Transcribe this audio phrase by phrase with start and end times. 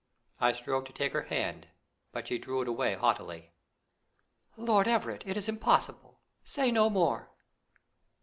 [0.39, 1.67] I strove to take her hand;
[2.11, 3.51] but she drew it away haughtily.
[4.57, 6.21] "Lord Everett, it is impossible!
[6.43, 7.29] Say no more."